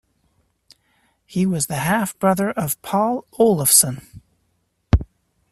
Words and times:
He 1.27 1.45
was 1.45 1.67
the 1.67 1.75
half-brother 1.75 2.49
of 2.49 2.81
Páll 2.81 3.23
Ólafsson. 3.33 4.19